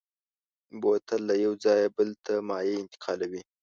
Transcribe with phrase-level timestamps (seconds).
[0.81, 3.41] بوتل له یو ځایه بل ته مایع انتقالوي.